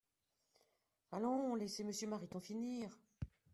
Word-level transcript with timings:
Allons, 1.11 1.53
laissez 1.53 1.83
Monsieur 1.83 2.07
Mariton 2.07 2.39
finir 2.39 2.97